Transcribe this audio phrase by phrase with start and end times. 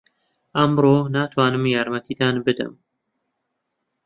[0.55, 2.73] ئەمڕۆ ناتوانم یارمەتیتان بدەم.